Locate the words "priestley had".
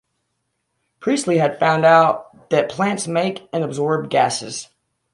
0.99-1.59